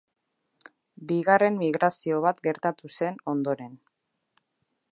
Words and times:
Bigarren 1.11 1.59
migrazio 1.63 2.21
bat 2.25 2.41
gertatu 2.47 2.91
zen 3.01 3.21
ondoren. 3.35 3.77